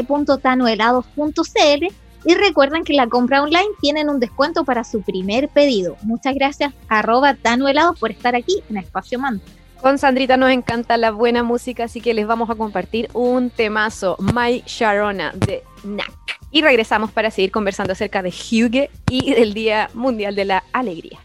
www.tanuhelados.cl 0.08 1.86
y 2.25 2.34
recuerden 2.34 2.84
que 2.84 2.94
la 2.94 3.06
compra 3.06 3.44
online 3.44 3.70
tienen 3.80 4.10
un 4.10 4.20
descuento 4.20 4.66
para 4.66 4.84
su 4.84 5.04
primer 5.04 5.50
pedido. 5.50 5.98
Muchas 6.01 6.34
gracias 6.34 6.74
arroba 6.88 7.36
tanuhelados 7.36 8.00
por 8.00 8.10
estar 8.10 8.36
aquí 8.36 8.63
en 8.72 8.78
Espacio 8.78 9.20
Manto. 9.20 9.46
Con 9.82 9.98
Sandrita 9.98 10.36
nos 10.36 10.52
encanta 10.52 10.98
la 10.98 11.12
buena 11.12 11.42
música, 11.42 11.86
así 11.86 12.02
que 12.02 12.14
les 12.14 12.28
vamos 12.28 12.50
a 12.50 12.56
compartir 12.56 13.10
un 13.14 13.50
temazo, 13.50 14.18
My 14.34 14.62
Sharona 14.66 15.32
de 15.34 15.64
Knack. 15.84 16.12
Y 16.52 16.62
regresamos 16.62 17.12
para 17.12 17.32
seguir 17.32 17.52
conversando 17.52 17.94
acerca 17.94 18.22
de 18.22 18.30
Hugue 18.30 18.90
y 19.10 19.34
del 19.34 19.54
Día 19.54 19.90
Mundial 19.94 20.36
de 20.36 20.46
la 20.46 20.64
Alegría. 20.74 21.20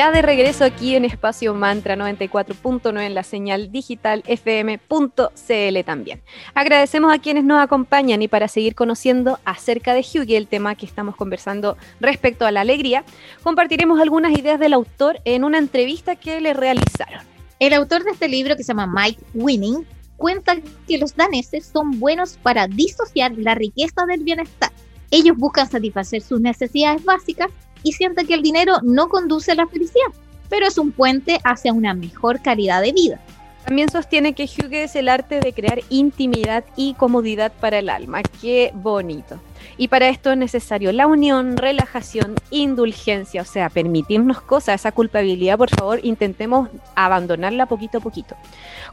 Ya 0.00 0.10
de 0.10 0.22
regreso 0.22 0.64
aquí 0.64 0.96
en 0.96 1.04
Espacio 1.04 1.52
Mantra 1.52 1.94
94.9 1.94 3.02
en 3.02 3.12
la 3.12 3.22
señal 3.22 3.70
digital 3.70 4.22
fm.cl 4.26 5.84
también. 5.84 6.22
Agradecemos 6.54 7.12
a 7.12 7.18
quienes 7.18 7.44
nos 7.44 7.60
acompañan 7.60 8.22
y 8.22 8.26
para 8.26 8.48
seguir 8.48 8.74
conociendo 8.74 9.38
acerca 9.44 9.92
de 9.92 10.00
Hughie, 10.00 10.38
el 10.38 10.46
tema 10.46 10.74
que 10.74 10.86
estamos 10.86 11.16
conversando 11.16 11.76
respecto 12.00 12.46
a 12.46 12.50
la 12.50 12.62
alegría, 12.62 13.04
compartiremos 13.42 14.00
algunas 14.00 14.32
ideas 14.32 14.58
del 14.58 14.72
autor 14.72 15.20
en 15.26 15.44
una 15.44 15.58
entrevista 15.58 16.16
que 16.16 16.40
le 16.40 16.54
realizaron. 16.54 17.20
El 17.58 17.74
autor 17.74 18.02
de 18.04 18.12
este 18.12 18.26
libro, 18.26 18.56
que 18.56 18.62
se 18.62 18.68
llama 18.68 18.86
Mike 18.86 19.20
Winning, 19.34 19.84
cuenta 20.16 20.56
que 20.88 20.96
los 20.96 21.14
daneses 21.14 21.66
son 21.66 22.00
buenos 22.00 22.38
para 22.42 22.68
disociar 22.68 23.32
la 23.36 23.54
riqueza 23.54 24.06
del 24.06 24.24
bienestar. 24.24 24.72
Ellos 25.10 25.36
buscan 25.36 25.68
satisfacer 25.68 26.22
sus 26.22 26.40
necesidades 26.40 27.04
básicas 27.04 27.50
y 27.82 27.92
sienten 27.92 28.26
que 28.26 28.34
el 28.34 28.42
dinero 28.42 28.74
no 28.82 29.08
conduce 29.08 29.52
a 29.52 29.54
la 29.54 29.66
felicidad, 29.66 30.08
pero 30.48 30.66
es 30.66 30.78
un 30.78 30.92
puente 30.92 31.38
hacia 31.44 31.72
una 31.72 31.94
mejor 31.94 32.40
calidad 32.42 32.82
de 32.82 32.92
vida. 32.92 33.20
También 33.64 33.90
sostiene 33.90 34.32
que 34.32 34.44
Hugue 34.44 34.84
es 34.84 34.96
el 34.96 35.08
arte 35.08 35.40
de 35.40 35.52
crear 35.52 35.80
intimidad 35.90 36.64
y 36.76 36.94
comodidad 36.94 37.52
para 37.60 37.78
el 37.78 37.90
alma. 37.90 38.22
Qué 38.40 38.72
bonito. 38.74 39.38
Y 39.76 39.88
para 39.88 40.08
esto 40.08 40.32
es 40.32 40.38
necesario 40.38 40.92
la 40.92 41.06
unión, 41.06 41.56
relajación, 41.56 42.34
indulgencia, 42.50 43.42
o 43.42 43.44
sea, 43.44 43.68
permitirnos 43.68 44.40
cosas, 44.40 44.80
esa 44.80 44.92
culpabilidad, 44.92 45.58
por 45.58 45.70
favor, 45.70 46.00
intentemos 46.02 46.68
abandonarla 46.94 47.66
poquito 47.66 47.98
a 47.98 48.00
poquito. 48.00 48.34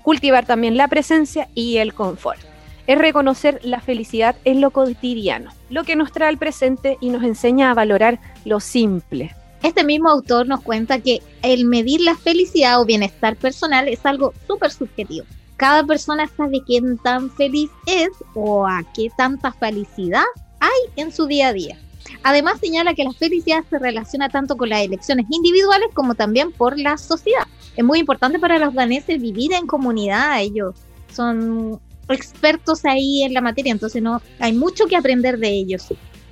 Cultivar 0.03 0.45
también 0.45 0.77
la 0.77 0.87
presencia 0.87 1.49
y 1.55 1.77
el 1.77 1.93
confort. 1.93 2.39
Es 2.87 2.97
reconocer 2.97 3.59
la 3.63 3.81
felicidad 3.81 4.37
en 4.45 4.61
lo 4.61 4.71
cotidiano, 4.71 5.51
lo 5.69 5.83
que 5.83 5.97
nos 5.97 6.13
trae 6.13 6.29
al 6.29 6.37
presente 6.37 6.97
y 7.01 7.09
nos 7.09 7.23
enseña 7.23 7.69
a 7.69 7.73
valorar 7.73 8.19
lo 8.45 8.61
simple. 8.61 9.35
Este 9.61 9.83
mismo 9.83 10.09
autor 10.09 10.47
nos 10.47 10.61
cuenta 10.61 10.99
que 10.99 11.21
el 11.41 11.65
medir 11.65 11.99
la 11.99 12.15
felicidad 12.15 12.79
o 12.79 12.85
bienestar 12.85 13.35
personal 13.35 13.89
es 13.89 14.05
algo 14.05 14.33
súper 14.47 14.71
subjetivo. 14.71 15.25
Cada 15.57 15.83
persona 15.83 16.29
sabe 16.37 16.61
quién 16.65 16.97
tan 16.99 17.29
feliz 17.31 17.69
es 17.87 18.09
o 18.35 18.65
a 18.65 18.83
qué 18.93 19.09
tanta 19.17 19.51
felicidad 19.51 20.23
hay 20.59 20.79
en 20.95 21.11
su 21.11 21.25
día 21.25 21.47
a 21.47 21.53
día. 21.53 21.77
Además 22.23 22.59
señala 22.61 22.93
que 22.93 23.03
la 23.03 23.11
felicidad 23.11 23.65
se 23.69 23.79
relaciona 23.79 24.29
tanto 24.29 24.55
con 24.55 24.69
las 24.69 24.83
elecciones 24.83 25.25
individuales 25.29 25.89
como 25.93 26.15
también 26.15 26.51
por 26.51 26.79
la 26.79 26.97
sociedad. 26.97 27.47
Es 27.75 27.83
muy 27.83 27.99
importante 27.99 28.39
para 28.39 28.59
los 28.59 28.73
daneses 28.73 29.21
vivir 29.21 29.51
en 29.53 29.67
comunidad, 29.67 30.39
ellos 30.41 30.75
son 31.11 31.81
expertos 32.09 32.85
ahí 32.85 33.23
en 33.23 33.33
la 33.33 33.41
materia, 33.41 33.71
entonces 33.71 34.01
no 34.01 34.21
hay 34.39 34.53
mucho 34.53 34.85
que 34.85 34.95
aprender 34.95 35.37
de 35.37 35.49
ellos. 35.49 35.87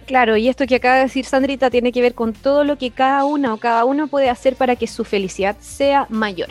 Claro, 0.05 0.37
y 0.37 0.47
esto 0.47 0.67
que 0.67 0.75
acaba 0.75 0.97
de 0.97 1.03
decir 1.03 1.25
Sandrita 1.25 1.71
tiene 1.71 1.91
que 1.91 2.01
ver 2.01 2.13
con 2.13 2.33
todo 2.33 2.63
lo 2.63 2.77
que 2.77 2.91
cada 2.91 3.25
una 3.25 3.53
o 3.53 3.57
cada 3.57 3.85
uno 3.85 4.07
puede 4.07 4.29
hacer 4.29 4.55
para 4.55 4.75
que 4.75 4.85
su 4.85 5.03
felicidad 5.03 5.57
sea 5.59 6.05
mayor. 6.09 6.49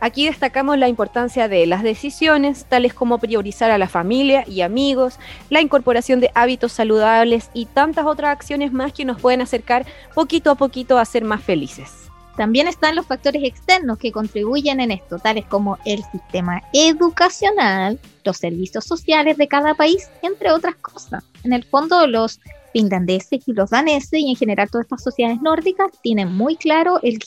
Aquí 0.00 0.26
destacamos 0.26 0.78
la 0.78 0.88
importancia 0.88 1.48
de 1.48 1.66
las 1.66 1.82
decisiones, 1.82 2.64
tales 2.64 2.94
como 2.94 3.18
priorizar 3.18 3.70
a 3.70 3.78
la 3.78 3.88
familia 3.88 4.44
y 4.46 4.62
amigos, 4.62 5.18
la 5.50 5.60
incorporación 5.60 6.20
de 6.20 6.30
hábitos 6.34 6.72
saludables 6.72 7.50
y 7.52 7.66
tantas 7.66 8.06
otras 8.06 8.32
acciones 8.32 8.72
más 8.72 8.92
que 8.94 9.04
nos 9.04 9.20
pueden 9.20 9.42
acercar 9.42 9.84
poquito 10.14 10.50
a 10.50 10.54
poquito 10.54 10.98
a 10.98 11.04
ser 11.04 11.24
más 11.24 11.42
felices. 11.42 12.09
También 12.40 12.68
están 12.68 12.96
los 12.96 13.04
factores 13.04 13.42
externos 13.44 13.98
que 13.98 14.12
contribuyen 14.12 14.80
en 14.80 14.92
esto, 14.92 15.18
tales 15.18 15.44
como 15.44 15.76
el 15.84 16.02
sistema 16.04 16.62
educacional, 16.72 18.00
los 18.24 18.38
servicios 18.38 18.86
sociales 18.86 19.36
de 19.36 19.46
cada 19.46 19.74
país, 19.74 20.08
entre 20.22 20.50
otras 20.50 20.74
cosas. 20.76 21.22
En 21.44 21.52
el 21.52 21.64
fondo, 21.64 22.06
los 22.06 22.40
finlandeses 22.72 23.46
y 23.46 23.52
los 23.52 23.68
daneses 23.68 24.20
y 24.20 24.30
en 24.30 24.36
general 24.36 24.70
todas 24.70 24.86
estas 24.86 25.02
sociedades 25.02 25.42
nórdicas 25.42 25.90
tienen 26.02 26.34
muy 26.34 26.56
claro 26.56 26.98
el, 27.02 27.18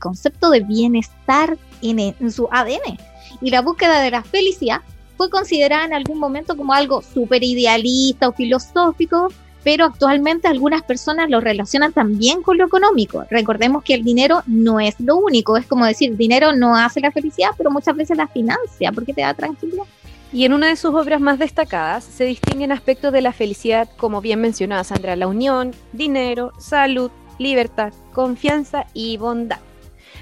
concepto 0.00 0.48
de 0.48 0.60
bienestar 0.60 1.58
en, 1.82 1.98
en 1.98 2.32
su 2.32 2.48
ADN. 2.50 2.96
Y 3.42 3.50
la 3.50 3.60
búsqueda 3.60 4.00
de 4.00 4.10
la 4.10 4.22
felicidad 4.22 4.80
fue 5.18 5.28
considerada 5.28 5.84
en 5.84 5.92
algún 5.92 6.18
momento 6.18 6.56
como 6.56 6.72
algo 6.72 7.02
súper 7.02 7.44
idealista 7.44 8.26
o 8.26 8.32
filosófico, 8.32 9.28
pero 9.64 9.84
actualmente 9.84 10.48
algunas 10.48 10.82
personas 10.82 11.30
lo 11.30 11.40
relacionan 11.40 11.92
también 11.92 12.42
con 12.42 12.58
lo 12.58 12.66
económico. 12.66 13.24
Recordemos 13.30 13.84
que 13.84 13.94
el 13.94 14.02
dinero 14.02 14.42
no 14.46 14.80
es 14.80 14.98
lo 14.98 15.16
único, 15.16 15.56
es 15.56 15.66
como 15.66 15.86
decir, 15.86 16.16
dinero 16.16 16.52
no 16.52 16.76
hace 16.76 17.00
la 17.00 17.12
felicidad, 17.12 17.50
pero 17.56 17.70
muchas 17.70 17.96
veces 17.96 18.16
la 18.16 18.26
financia 18.26 18.92
porque 18.92 19.14
te 19.14 19.20
da 19.20 19.34
tranquilidad. 19.34 19.84
Y 20.32 20.46
en 20.46 20.54
una 20.54 20.68
de 20.68 20.76
sus 20.76 20.94
obras 20.94 21.20
más 21.20 21.38
destacadas 21.38 22.04
se 22.04 22.24
distinguen 22.24 22.72
aspectos 22.72 23.12
de 23.12 23.20
la 23.20 23.32
felicidad, 23.32 23.88
como 23.98 24.20
bien 24.20 24.40
mencionaba 24.40 24.82
Sandra, 24.82 25.14
la 25.14 25.26
unión, 25.26 25.72
dinero, 25.92 26.52
salud, 26.58 27.10
libertad, 27.38 27.92
confianza 28.12 28.86
y 28.94 29.18
bondad. 29.18 29.58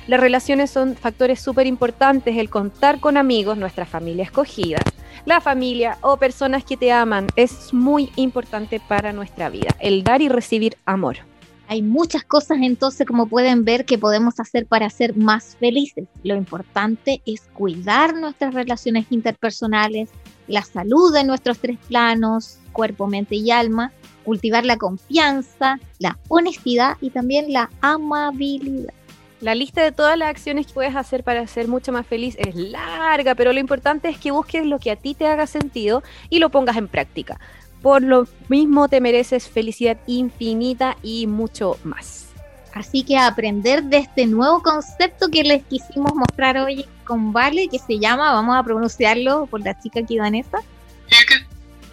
Las 0.08 0.18
relaciones 0.18 0.70
son 0.70 0.96
factores 0.96 1.40
súper 1.40 1.68
importantes, 1.68 2.36
el 2.36 2.50
contar 2.50 2.98
con 2.98 3.16
amigos, 3.16 3.56
nuestra 3.56 3.86
familia 3.86 4.24
escogida, 4.24 4.78
la 5.30 5.40
familia 5.40 5.96
o 6.00 6.16
personas 6.16 6.64
que 6.64 6.76
te 6.76 6.90
aman 6.90 7.28
es 7.36 7.72
muy 7.72 8.10
importante 8.16 8.80
para 8.80 9.12
nuestra 9.12 9.48
vida, 9.48 9.76
el 9.78 10.02
dar 10.02 10.22
y 10.22 10.28
recibir 10.28 10.76
amor. 10.86 11.18
Hay 11.68 11.82
muchas 11.82 12.24
cosas 12.24 12.58
entonces, 12.60 13.06
como 13.06 13.28
pueden 13.28 13.64
ver, 13.64 13.84
que 13.84 13.96
podemos 13.96 14.40
hacer 14.40 14.66
para 14.66 14.90
ser 14.90 15.16
más 15.16 15.56
felices. 15.60 16.08
Lo 16.24 16.34
importante 16.34 17.22
es 17.26 17.42
cuidar 17.54 18.16
nuestras 18.16 18.54
relaciones 18.54 19.06
interpersonales, 19.10 20.10
la 20.48 20.64
salud 20.64 21.14
de 21.14 21.22
nuestros 21.22 21.60
tres 21.60 21.78
planos, 21.86 22.58
cuerpo, 22.72 23.06
mente 23.06 23.36
y 23.36 23.52
alma, 23.52 23.92
cultivar 24.24 24.66
la 24.66 24.78
confianza, 24.78 25.78
la 26.00 26.18
honestidad 26.26 26.96
y 27.00 27.10
también 27.10 27.52
la 27.52 27.70
amabilidad. 27.82 28.92
La 29.40 29.54
lista 29.54 29.82
de 29.82 29.90
todas 29.90 30.18
las 30.18 30.28
acciones 30.28 30.66
que 30.66 30.74
puedes 30.74 30.94
hacer 30.94 31.24
para 31.24 31.46
ser 31.46 31.66
mucho 31.66 31.92
más 31.92 32.06
feliz 32.06 32.36
es 32.38 32.54
larga, 32.54 33.34
pero 33.34 33.54
lo 33.54 33.58
importante 33.58 34.10
es 34.10 34.18
que 34.18 34.30
busques 34.30 34.66
lo 34.66 34.78
que 34.78 34.90
a 34.90 34.96
ti 34.96 35.14
te 35.14 35.26
haga 35.26 35.46
sentido 35.46 36.02
y 36.28 36.40
lo 36.40 36.50
pongas 36.50 36.76
en 36.76 36.88
práctica. 36.88 37.40
Por 37.80 38.02
lo 38.02 38.26
mismo 38.48 38.88
te 38.88 39.00
mereces 39.00 39.48
felicidad 39.48 39.96
infinita 40.06 40.98
y 41.02 41.26
mucho 41.26 41.78
más. 41.84 42.28
Así 42.74 43.02
que 43.02 43.16
aprender 43.16 43.84
de 43.84 43.96
este 43.96 44.26
nuevo 44.26 44.62
concepto 44.62 45.28
que 45.28 45.42
les 45.42 45.64
quisimos 45.64 46.14
mostrar 46.14 46.58
hoy 46.58 46.84
con 47.04 47.32
Vale, 47.32 47.68
que 47.68 47.78
se 47.78 47.98
llama, 47.98 48.32
vamos 48.32 48.56
a 48.56 48.62
pronunciarlo 48.62 49.46
por 49.46 49.64
la 49.64 49.80
chica 49.80 50.00
aquí 50.00 50.18
danesa. 50.18 50.58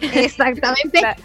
Exactamente. 0.14 1.00
La, 1.00 1.16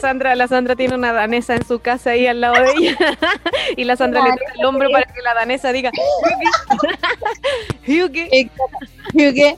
Sandra, 0.00 0.36
la 0.36 0.48
Sandra 0.48 0.76
tiene 0.76 0.94
una 0.94 1.12
danesa 1.12 1.56
en 1.56 1.66
su 1.66 1.80
casa 1.80 2.10
ahí 2.10 2.26
al 2.26 2.40
lado 2.40 2.54
de 2.54 2.70
ella. 2.78 2.96
y 3.76 3.84
la 3.84 3.96
Sandra 3.96 4.22
le 4.22 4.30
toca 4.30 4.52
el 4.58 4.64
hombro 4.64 4.88
para 4.90 5.12
que 5.12 5.20
la 5.22 5.34
danesa 5.34 5.72
diga 5.72 5.90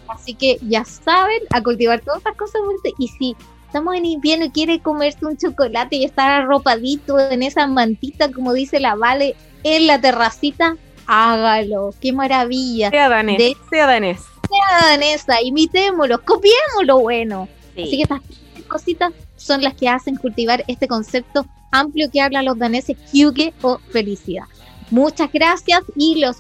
Así 0.09 0.35
que 0.35 0.59
ya 0.62 0.85
saben, 0.85 1.40
a 1.51 1.62
cultivar 1.62 2.01
todas 2.01 2.18
estas 2.18 2.37
cosas. 2.37 2.61
Y 2.99 3.09
si 3.09 3.37
estamos 3.66 3.95
en 3.97 4.07
invierno 4.07 4.47
y 4.47 4.51
quiere 4.51 4.81
comerse 4.81 5.27
un 5.27 5.37
chocolate 5.37 5.97
y 5.97 6.05
estar 6.05 6.31
arropadito 6.31 7.18
en 7.18 7.42
esa 7.42 7.66
mantita, 7.66 8.33
como 8.33 8.55
dice 8.55 8.81
la 8.81 8.95
Vale, 8.95 9.37
en 9.64 9.87
la 9.87 10.01
terracita, 10.01 10.77
hágalo. 11.07 11.95
Qué 12.01 12.12
maravilla. 12.12 12.90
Sea 12.90 13.09
danés. 13.09 13.57
sea 13.71 13.87
danés. 13.87 14.21
Sea 14.49 14.90
danesa, 14.90 15.40
imitémoslo, 15.42 16.23
copiémoslo 16.25 17.01
bueno. 17.01 17.49
Así 17.73 17.97
que 17.97 18.03
estas 18.03 18.21
cositas 18.69 19.13
son 19.37 19.63
las 19.63 19.75
que 19.75 19.89
hacen 19.89 20.17
cultivar 20.17 20.65
este 20.69 20.89
concepto 20.89 21.47
amplio 21.71 22.11
que 22.11 22.21
habla 22.21 22.43
los 22.43 22.59
daneses, 22.59 22.97
hyuge 23.13 23.53
o 23.63 23.79
felicidad. 23.91 24.45
Muchas 24.91 25.33
gracias 25.33 25.81
y 25.97 26.21
los 26.21 26.37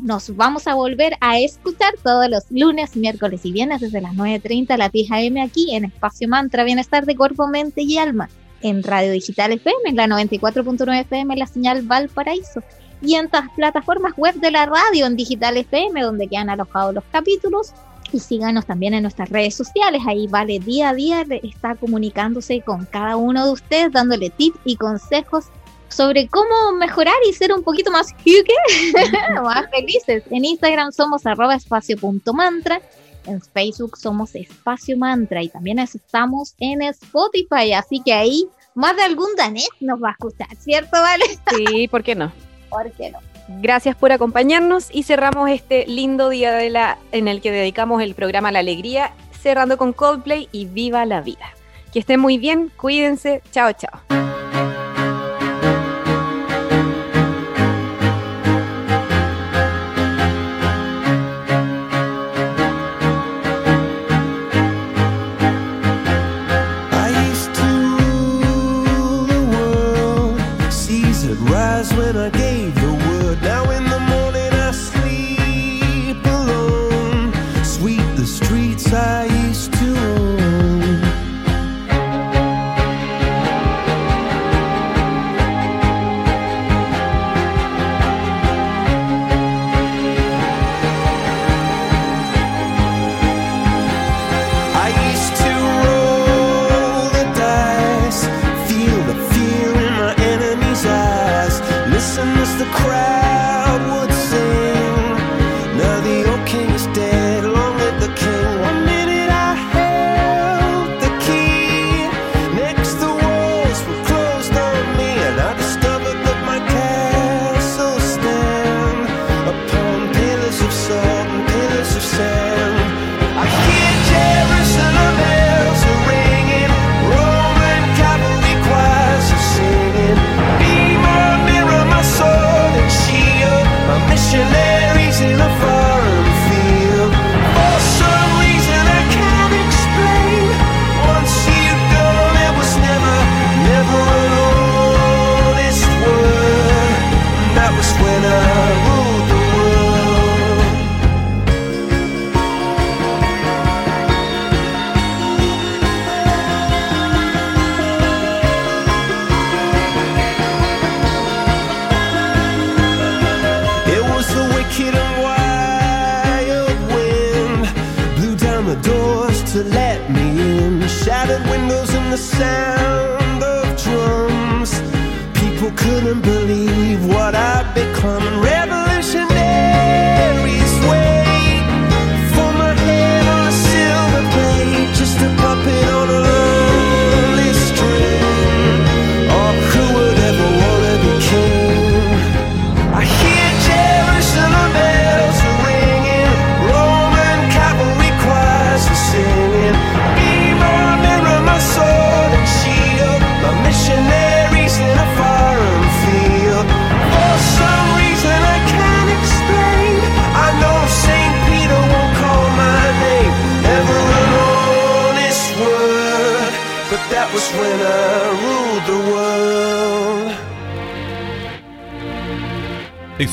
nos 0.00 0.34
vamos 0.34 0.66
a 0.66 0.74
volver 0.74 1.14
a 1.20 1.38
escuchar 1.38 1.92
todos 2.02 2.26
los 2.30 2.50
lunes, 2.50 2.96
miércoles 2.96 3.42
y 3.44 3.52
viernes 3.52 3.82
desde 3.82 4.00
las 4.00 4.14
9.30 4.14 4.70
a 4.70 4.76
la 4.78 4.88
tija 4.88 5.20
M 5.20 5.42
aquí 5.42 5.76
en 5.76 5.84
Espacio 5.84 6.26
Mantra, 6.26 6.64
Bienestar 6.64 7.04
de 7.04 7.14
Cuerpo, 7.14 7.46
Mente 7.48 7.82
y 7.82 7.98
Alma, 7.98 8.30
en 8.62 8.82
Radio 8.82 9.12
Digital 9.12 9.52
FM, 9.52 9.90
en 9.90 9.96
la 9.96 10.06
94.9 10.06 11.00
FM, 11.00 11.36
la 11.36 11.46
señal 11.46 11.82
Valparaíso, 11.82 12.62
y 13.02 13.16
en 13.16 13.28
las 13.30 13.50
plataformas 13.50 14.14
web 14.16 14.36
de 14.36 14.50
la 14.50 14.64
radio 14.64 15.04
en 15.04 15.14
Digital 15.14 15.58
FM, 15.58 16.00
donde 16.00 16.28
quedan 16.28 16.48
alojados 16.48 16.94
los 16.94 17.04
capítulos. 17.12 17.72
Y 18.12 18.20
síganos 18.20 18.66
también 18.66 18.92
en 18.94 19.02
nuestras 19.02 19.30
redes 19.30 19.54
sociales, 19.54 20.02
ahí 20.06 20.26
Vale 20.26 20.58
día 20.58 20.90
a 20.90 20.94
día 20.94 21.24
está 21.42 21.74
comunicándose 21.74 22.60
con 22.60 22.84
cada 22.84 23.16
uno 23.16 23.46
de 23.46 23.52
ustedes, 23.52 23.92
dándole 23.92 24.28
tips 24.30 24.58
y 24.64 24.76
consejos 24.76 25.46
sobre 25.88 26.28
cómo 26.28 26.72
mejorar 26.78 27.14
y 27.28 27.32
ser 27.32 27.52
un 27.52 27.62
poquito 27.62 27.90
más 27.90 28.08
más 29.42 29.70
felices. 29.70 30.24
En 30.30 30.44
Instagram 30.44 30.92
somos 30.92 31.26
arroba 31.26 31.54
espacio.mantra, 31.54 32.80
en 33.26 33.40
Facebook 33.40 33.96
somos 33.96 34.34
espacio 34.34 34.96
mantra 34.96 35.42
y 35.42 35.48
también 35.48 35.78
estamos 35.78 36.54
en 36.58 36.82
Spotify, 36.82 37.72
así 37.74 38.02
que 38.04 38.12
ahí 38.12 38.46
más 38.74 38.96
de 38.96 39.02
algún 39.02 39.34
danés 39.36 39.68
nos 39.80 40.02
va 40.02 40.10
a 40.10 40.12
escuchar, 40.12 40.54
¿cierto, 40.56 40.92
Vale? 40.92 41.24
Sí, 41.56 41.88
¿por 41.88 42.02
qué 42.02 42.14
no? 42.14 42.32
¿Por 42.70 42.90
qué 42.92 43.10
no? 43.10 43.18
Gracias 43.60 43.94
por 43.96 44.12
acompañarnos 44.12 44.88
y 44.92 45.04
cerramos 45.04 45.50
este 45.50 45.86
lindo 45.86 46.28
día 46.28 46.52
de 46.52 46.70
la, 46.70 46.98
en 47.12 47.28
el 47.28 47.40
que 47.40 47.52
dedicamos 47.52 48.02
el 48.02 48.14
programa 48.14 48.50
la 48.52 48.58
alegría, 48.58 49.12
cerrando 49.40 49.76
con 49.76 49.92
Coldplay 49.92 50.48
y 50.52 50.66
Viva 50.66 51.04
la 51.04 51.20
Vida. 51.20 51.52
Que 51.92 52.00
estén 52.00 52.20
muy 52.20 52.38
bien, 52.38 52.72
cuídense, 52.76 53.42
chao, 53.52 53.72
chao. 53.72 54.00